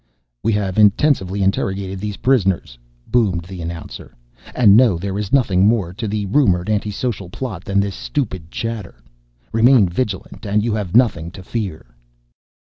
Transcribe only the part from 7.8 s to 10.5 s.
stupid chatter. Remain vigilant